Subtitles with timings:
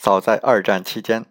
[0.00, 1.26] 早在二战期间，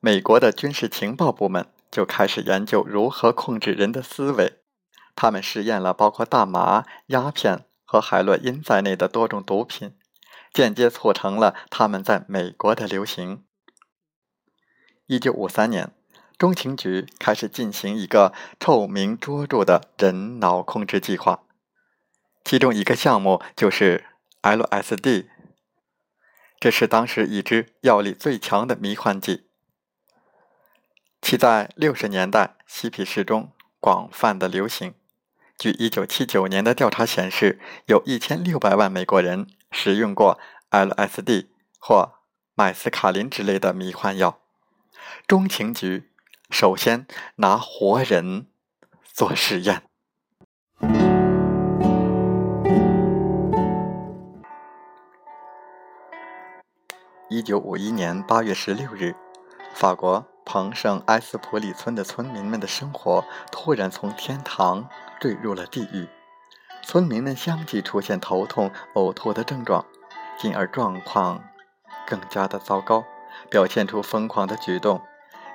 [0.00, 4.54] 美国的军事情报部门就开始研究如何控制人的思维。
[5.14, 9.94] 他们试验了包括大麻、鸦片和海洛因在内的多种毒品，
[10.50, 13.44] 间接促成了他们在美国的流行。
[15.04, 15.92] 一九五三年，
[16.38, 21.42] 中情局开始进行一个臭名卓著的人脑控制计划，
[22.42, 24.06] 其中一个项目就是
[24.40, 25.26] LSD，
[26.58, 29.46] 这是当时已知药力最强的迷幻剂，
[31.20, 34.94] 其在六十年代嬉皮士中广泛的流行。
[35.58, 40.38] 据1979年的调查显示，有一千六百万美国人使用过
[40.70, 42.14] LSD 或
[42.54, 44.40] 麦斯卡林之类的迷幻药。
[45.26, 46.10] 中情局
[46.50, 48.48] 首先拿活人
[49.02, 49.88] 做实验。
[57.36, 59.14] 1951年8月16日，
[59.74, 64.88] 法国彭圣埃斯普里村的村民们的生活突然从天堂。
[65.18, 66.08] 坠入了地狱，
[66.82, 69.84] 村民们相继出现头痛、呕吐的症状，
[70.38, 71.42] 进而状况
[72.06, 73.04] 更加的糟糕，
[73.50, 75.00] 表现出疯狂的举动。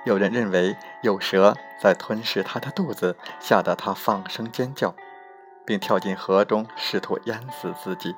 [0.04, 4.94] 有人认为有蛇在吞噬他的肚子，吓得他放声尖叫，
[5.64, 8.16] 并跳进河中试图淹死自己。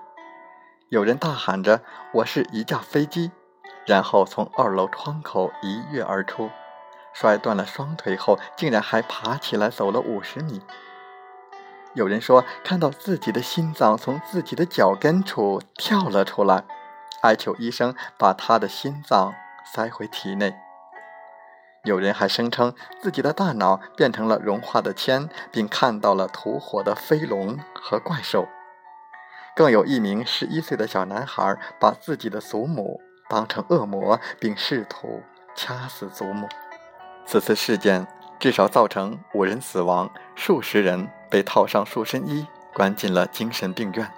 [0.88, 1.82] 有人大喊着
[2.14, 3.30] ：“我是一架飞机！”
[3.86, 6.50] 然后从二楼窗口一跃而出，
[7.12, 10.62] 摔断了双腿后，竟然还爬起来走了五十米。
[11.92, 16.64] 有人说看到自己的心脏从自己的脚跟处跳了出来，
[17.22, 19.32] 哀求医生把他的心脏
[19.64, 20.56] 塞回体内。
[21.84, 28.48] 有人还声称自己的大脑变成了融化的铅，并看到了吐火的飞龙和怪兽。
[29.54, 35.22] 更有一名十一岁的小男孩把自己的祖母当成恶魔，并试图
[35.54, 36.48] 掐死祖母。
[37.26, 38.06] 此次事件
[38.38, 41.08] 至少造成五人死亡，数十人。
[41.30, 44.08] 被套上束身衣，关进了精神病院。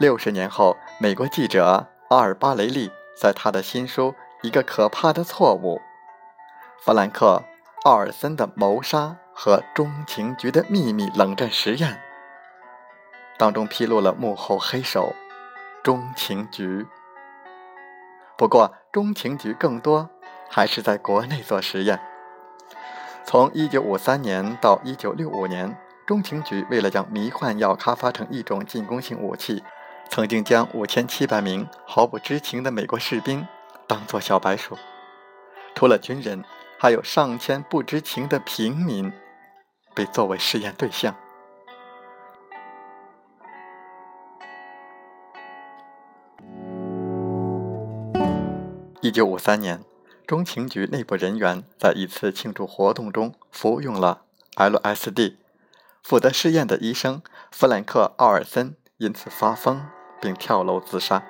[0.00, 4.12] 六十年后，美国记者阿尔巴雷利在他的新书
[4.42, 5.80] 《一个可怕的错误：
[6.80, 7.44] 弗兰克·
[7.88, 11.92] 奥尔森的谋杀和中情局的秘密冷战实验》
[13.38, 15.14] 当中披露了幕后黑手——
[15.84, 16.84] 中情局。
[18.40, 20.08] 不过，中情局更多
[20.48, 22.00] 还是在国内做实验。
[23.22, 29.62] 从1953年到1965年，中情局为了将迷幻药开发成一种进攻性武器，
[30.08, 33.46] 曾经将5700名毫不知情的美国士兵
[33.86, 34.78] 当作小白鼠。
[35.74, 36.42] 除了军人，
[36.78, 39.12] 还有上千不知情的平民
[39.94, 41.14] 被作为试验对象。
[49.02, 49.84] 1953年。
[50.26, 54.22] 中情局内部人员在一次庆祝活动中服用了
[54.54, 55.38] LSD，
[56.04, 59.84] 负责试验的医生弗兰克·奥尔森因此发疯
[60.20, 61.24] 并跳楼自杀。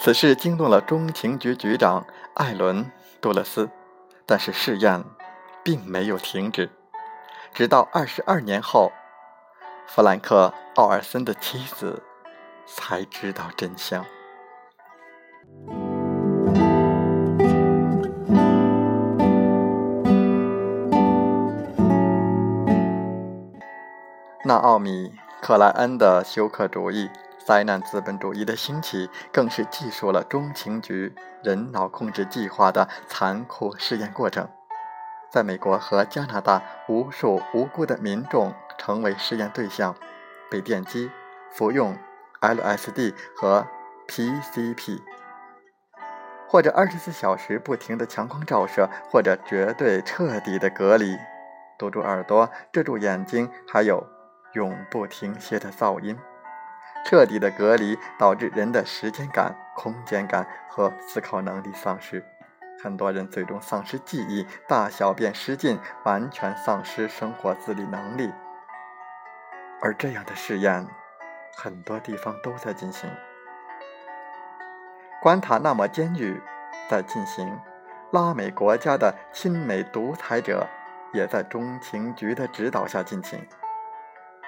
[0.00, 2.84] 此事惊动了中情局局长艾伦·
[3.20, 3.68] 杜勒斯，
[4.24, 5.02] 但是试验
[5.64, 6.70] 并没有停止。
[7.52, 8.92] 直到二十二年后，
[9.88, 12.04] 弗兰克·奥尔森的妻子
[12.64, 14.06] 才知道真相。
[24.50, 25.06] 纳奥米·
[25.40, 27.08] 克莱恩的休克主义、
[27.38, 31.14] 灾难资本主义的兴起，更是记述了中情局
[31.44, 34.48] 人脑控制计划的残酷试验过程。
[35.30, 39.94] 在美国和加拿大，无数无辜的民众成为试验对象，
[40.50, 41.12] 被电击、
[41.52, 41.96] 服用
[42.40, 43.64] LSD 和
[44.08, 44.98] PCP，
[46.48, 51.16] 或者二十四小时不停的强光照射，或者绝对彻底的隔离，
[51.78, 54.04] 堵住耳朵、遮住眼睛，还有。
[54.52, 56.18] 永不停歇的噪音，
[57.04, 62.24] 彻底的隔离导致人的时间感、空间感和思考能力丧失，
[62.82, 68.32] 很多人最终丧失记忆，大小便失禁，完全丧失生活自理能力。
[69.80, 70.86] 而这样的试验，
[71.56, 73.08] 很多地方都在进行。
[75.22, 76.40] 关塔那摩监狱
[76.88, 77.58] 在进行，
[78.10, 80.66] 拉美国家的亲美独裁者
[81.12, 83.46] 也在中情局的指导下进行。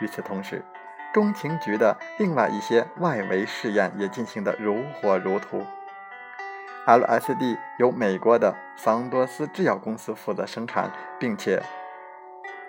[0.02, 0.64] 与此同时，
[1.12, 5.64] 中情局的另外一些外围试验也进行得如火如荼。
[6.84, 10.90] LSD 由美国的桑多斯制药公司负责生产，
[11.20, 11.62] 并且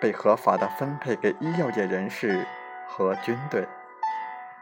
[0.00, 2.46] 被合法的分配给医药界人士
[2.86, 3.66] 和军队。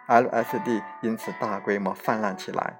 [0.08, 2.78] LSD 因此大规模泛滥起来。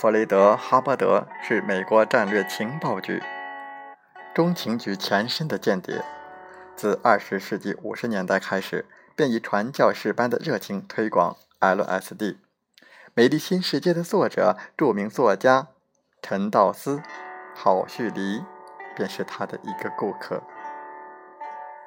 [0.00, 3.20] 弗雷德·哈伯德是美国战略情报局
[4.32, 6.04] 中情局前身的间谍，
[6.76, 8.86] 自20世纪50年代开始，
[9.16, 12.14] 便以传教士般的热情推广 LSD。
[13.14, 15.66] 《美丽新世界》的作者、著名作家
[16.22, 16.98] 陈道斯·
[17.52, 18.44] 郝旭黎
[18.94, 20.44] 便是他的一个顾客。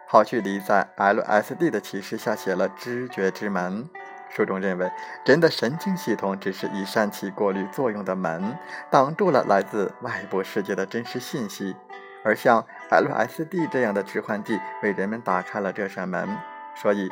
[0.05, 3.85] 郝旭黎在 LSD 的启示下写了《知觉之门》。
[4.31, 4.89] 书中认为，
[5.25, 8.57] 人的神经系统只是一扇起过滤作用的门，
[8.89, 11.75] 挡住了来自外部世界的真实信息，
[12.23, 16.37] 而像 LSD 这样的致幻剂为人们打开了这扇门，
[16.75, 17.11] 所以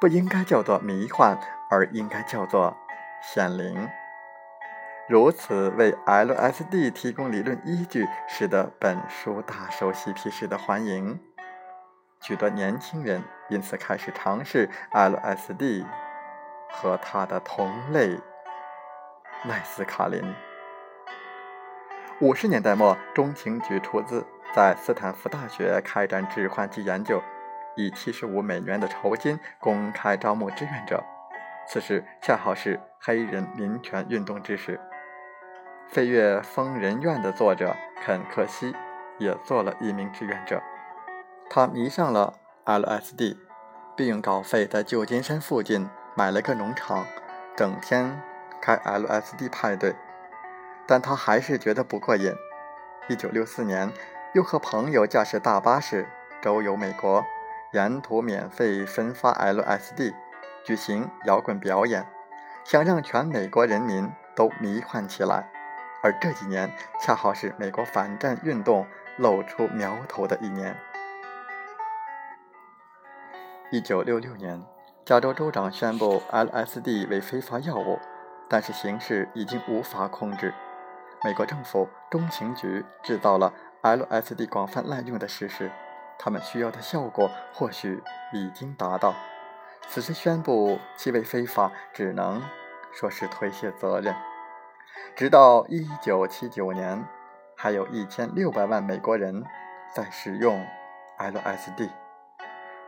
[0.00, 1.36] 不应该叫做迷幻，
[1.68, 2.76] 而应该叫做
[3.20, 3.88] 显灵。
[5.08, 11.20] 如此为 LSD 提供理论依据，使得本书大受嬉皮士的欢迎，
[12.20, 15.84] 许多年轻人因此开始尝试 LSD。
[16.72, 18.18] 和他的同类
[19.44, 20.22] 麦斯卡林。
[22.20, 24.24] 五十年代末，中情局出资
[24.54, 27.20] 在斯坦福大学开展致幻剂研究，
[27.76, 31.02] 以七十五美元的酬金公开招募志愿者。
[31.68, 34.80] 此时恰好是黑人民权运动之时。
[35.94, 38.74] 《飞越疯人院》的作者肯克西
[39.18, 40.62] 也做了一名志愿者，
[41.50, 42.34] 他迷上了
[42.64, 43.36] LSD，
[43.96, 45.88] 并用稿费在旧金山附近。
[46.14, 47.06] 买了个农场，
[47.56, 48.20] 整天
[48.60, 49.94] 开 LSD 派对，
[50.86, 52.34] 但他还是觉得不过瘾。
[53.08, 53.90] 一九六四年，
[54.34, 56.06] 又和朋友驾驶大巴士
[56.42, 57.24] 周游美国，
[57.72, 60.14] 沿途免费分发 LSD，
[60.64, 62.06] 举行摇滚表演，
[62.62, 65.50] 想让全美国人民都迷幻起来。
[66.02, 66.70] 而这几年
[67.00, 68.86] 恰好是美国反战运动
[69.16, 70.76] 露出苗头的一年。
[73.70, 74.62] 一九六六年。
[75.04, 77.98] 加州州长宣布 LSD 为非法药物，
[78.48, 80.54] 但是形势已经无法控制。
[81.24, 83.52] 美国政府中情局制造了
[83.82, 85.72] LSD 广泛滥用的事实，
[86.20, 88.00] 他们需要的效果或许
[88.32, 89.12] 已经达到。
[89.88, 92.40] 此时宣布其为非法，只能
[92.92, 94.14] 说是推卸责任。
[95.16, 97.04] 直到1979年，
[97.56, 99.44] 还有一千六百万美国人
[99.92, 100.64] 在使用
[101.18, 101.90] LSD。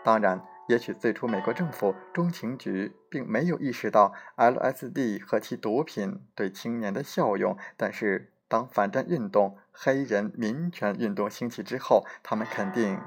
[0.05, 0.41] 当然。
[0.67, 12.99] 也许最初美国政府中情局并没有意识到 LSD 和其毒品对青年的效用，但是当反战运动、黑人民权运动兴起之后，他们肯定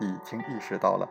[0.00, 1.08] 已经意识到了，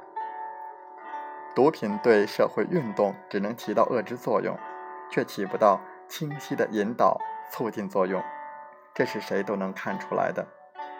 [1.53, 4.57] 毒品对社会运动只能起到遏制作用，
[5.11, 7.19] 却起不到清晰的引导、
[7.51, 8.23] 促进作用，
[8.95, 10.47] 这是谁都能看出来的。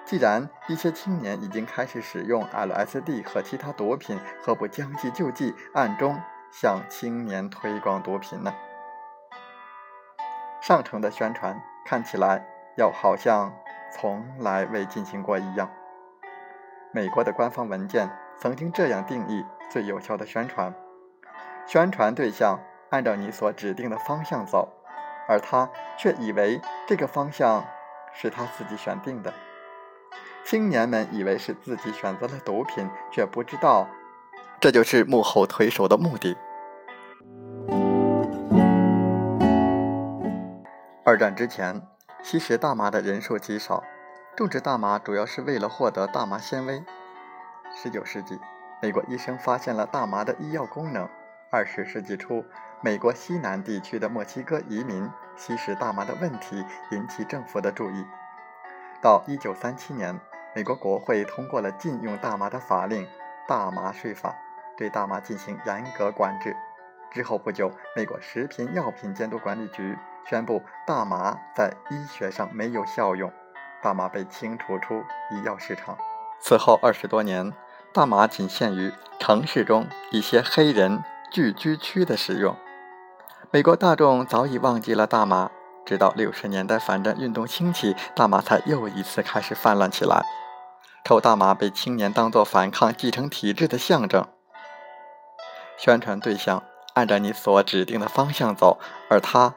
[0.07, 6.17] 既然一些青年已经开始使用 LSD 和其他毒品，何不将计就计，暗中
[6.49, 8.55] 向青年推广毒品呢？
[10.61, 12.47] 上层的宣传看起来
[12.77, 13.53] 要好像
[13.91, 15.69] 从来未进行过一样。
[16.93, 20.73] 美国的官方文件曾经这样定义最有效的宣传：
[21.65, 22.61] 宣传对象
[22.91, 24.69] 按照你所指定的方向走，
[25.27, 27.65] 而他却以为这个方向
[28.13, 29.33] 是他自己选定的。
[30.50, 33.86] 青年们以为是自己选择了毒品，却不知道
[34.62, 36.38] 这就是幕后推手的目的。
[41.04, 41.82] 二战之前，
[42.24, 43.84] 吸食大麻的人数极少，
[44.38, 46.82] 种植大麻主要是为了获得大麻纤维。
[47.75, 48.39] 十九世纪，
[48.82, 51.10] 美国医生发现了大麻的医药功能。
[51.51, 52.46] 二十世纪初，
[52.80, 58.06] 美国西南地区的墨西哥移民吸食大麻的问题引起政府的注意。
[59.01, 60.18] 到一九三七年。
[60.56, 63.04] 美国国会通过了禁用大麻的法令
[63.48, 64.30] 《大麻税法》，
[64.77, 66.56] 对大麻进行严格管制。
[67.12, 73.32] 之后不久，美国食品药品监督管理局宣布大麻在医学上没有效用，
[73.82, 75.98] 大麻被清除出医药市场。
[76.39, 77.54] 此后二十多年，
[77.94, 82.56] 大麻仅限于城市中一些黑人聚居区的使用。
[83.51, 85.50] 美国大众早已忘记了大麻。
[85.88, 90.22] 直到六十年代反战运动兴起，大麻才又一次开始泛滥起来。
[91.06, 94.27] 抽大麻被青年当作反抗继承体制的象征，
[95.77, 96.62] 宣传对象
[96.96, 98.77] 按照你所指定的方向走，
[99.10, 99.56] 而他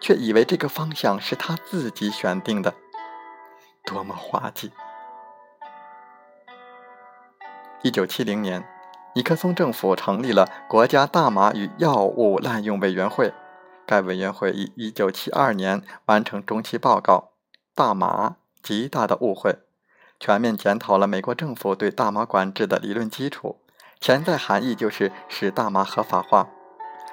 [0.00, 2.72] 却以为这个方向是他自己选定的，
[3.84, 4.70] 多么滑稽！
[7.82, 8.64] 一九七零年，
[9.16, 13.34] 尼克松政府成立了国家大麻与药物滥用委员会，
[13.86, 17.32] 该委员会于一九七二年完成中期报告
[17.74, 19.50] 《大麻极大的误会》。
[20.20, 23.60] 全面检讨了美国政府对大麻管制的理论基础，
[24.00, 26.48] 潜在含义就是使大麻合法化。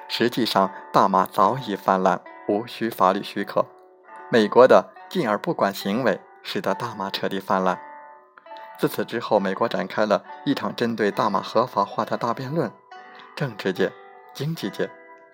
[0.07, 3.65] 实际上，大麻早已泛滥，无需法律许可。
[4.29, 7.79] 美国的禁而不管行为使得大麻彻底泛滥。
[8.79, 12.71] 自此之后，美国展开了一场针对大麻合法化的大辩论，
[13.35, 13.91] 政治界、
[14.33, 14.89] 经济界、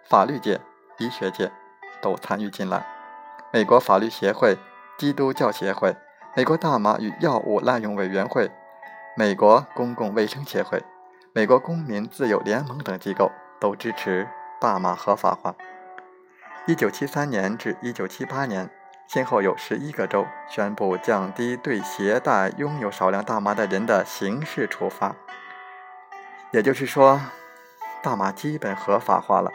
[0.05, 0.59] 法律界、
[0.97, 1.51] 医学界
[2.01, 2.85] 都参与进来。
[3.51, 4.57] 美国法律协会、
[4.97, 5.95] 基督教协会。
[6.35, 8.51] 美国大麻与药物滥用委员会、
[9.15, 10.83] 美国公共卫生协会、
[11.33, 14.27] 美国公民自由联盟等机构都支持
[14.61, 15.55] 大麻合法化。
[16.67, 18.69] 一九七三年至一九七八年，
[19.07, 25.15] 先后有十一个州宣布降低对携带、拥有少量大麻的人的刑事处罚。
[26.51, 27.19] 也就是说，
[28.03, 29.51] 大麻基本合法化了。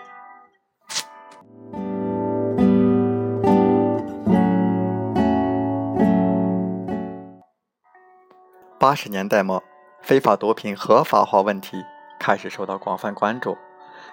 [8.82, 9.62] 八十年代末，
[10.00, 11.84] 非法毒品合法化问题
[12.18, 13.56] 开始受到广泛关注。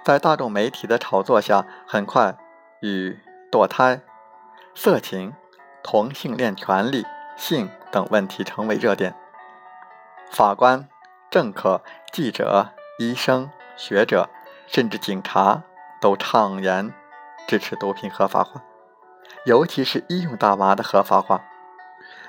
[0.03, 2.37] 在大众媒体的炒作下，很快
[2.81, 3.17] 与
[3.51, 3.99] 堕胎、
[4.75, 5.33] 色情、
[5.81, 7.03] 同性恋权利、
[7.35, 9.15] 性等问题成为热点。
[10.29, 10.87] 法官、
[11.31, 11.81] 政客、
[12.13, 14.29] 记者、医生、学者，
[14.67, 15.63] 甚至警察
[15.99, 16.93] 都畅言
[17.47, 18.61] 支持毒品合法化，
[19.47, 21.41] 尤其是医用大麻的合法化。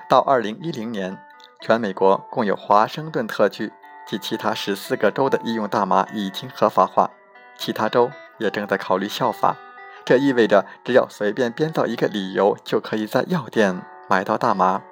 [0.09, 1.19] 到二零一零年。
[1.61, 3.73] 全美国共有华盛顿特区
[4.07, 7.11] 及其他十四个州的医用大麻已经合法化，
[7.59, 9.57] 其他州也正在考虑效法。
[10.05, 14.83] 这意味着，只要随便编造一个理由，就可以在药店买到大麻。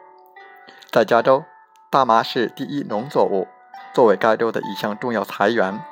[0.92, 1.44] 在加州，
[1.90, 3.48] 大麻是第一农作物，
[3.94, 5.82] 作为该州的一项重要财源，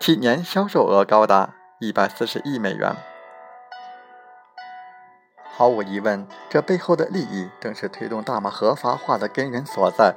[0.00, 2.94] 其年销售额高达一百四十亿美元。
[5.58, 10.14] 毫无疑问，这背后的利益正是推动大麻合法化的根源所在。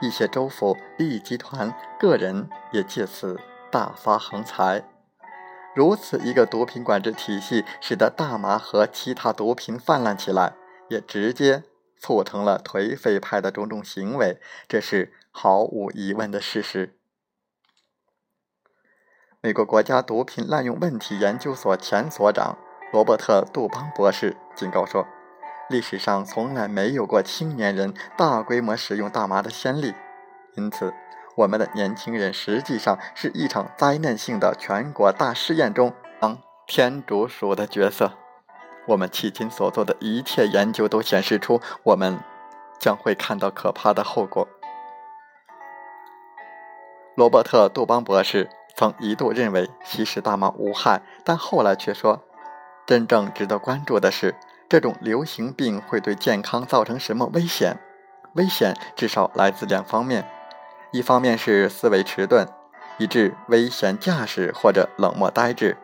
[0.00, 3.38] 一些州府、利益集团、个人也借此
[3.70, 4.88] 大发横财。
[5.74, 10.54] 如此一个毒品管制体系，使得大麻和其他毒品泛滥起来，
[10.88, 11.64] 也直接
[11.98, 14.40] 促成了颓废派的种种行为。
[14.66, 16.96] 这是毫无疑问的事实。
[19.42, 22.56] 美国国家毒品滥用问题研究所前所长。
[22.90, 25.06] 罗伯特·杜邦博士警告说
[25.68, 29.92] ：“历史上从来没有过青年人大规模使用大麻的先例，
[30.54, 30.94] 因此，
[31.36, 38.12] 我们的年轻人实际上是一场灾难性的全国大试验中当天竺鼠的角色。
[38.86, 42.18] 我们迄今所做的一切研究都显示出，我们
[42.80, 44.48] 将会看到可怕的后果。”
[47.14, 52.24] 罗伯特·杜邦博士曾一度认为吸食大麻无害，但后来却说。
[52.88, 54.34] 真正值得关注的是，
[54.66, 57.78] 这种流行病会对健康造成什么危险？
[58.32, 60.26] 危险至少来自两方面：
[60.90, 62.48] 一方面是思维迟钝，
[62.96, 65.76] 以致危险驾驶或者冷漠呆滞，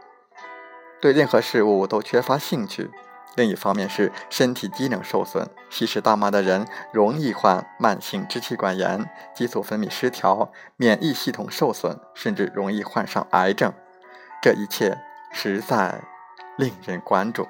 [0.98, 2.88] 对任何事物都缺乏兴趣；
[3.36, 5.46] 另一方面是身体机能受损。
[5.68, 13.74] 吸食大麻的人容易患慢性支气管炎、激素分泌失调、免疫系统受损，甚至容易患上癌症。
[14.40, 14.96] 这一切
[15.30, 16.00] 实在。
[16.56, 17.48] 令人关注。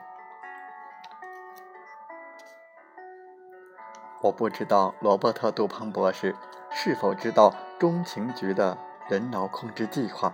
[4.23, 6.35] 我不知道罗伯特·杜邦博士
[6.71, 10.33] 是否知道中情局的人脑控制计划。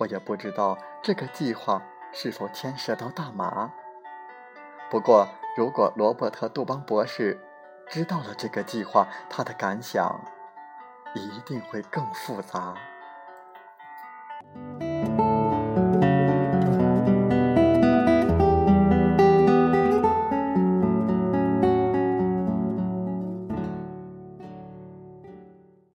[0.00, 1.82] 我也不知道这个计划
[2.12, 3.70] 是否牵涉到大麻。
[4.90, 7.38] 不过，如果罗伯特·杜邦博士
[7.86, 10.20] 知道了这个计划，他的感想
[11.14, 12.74] 一定会更复杂。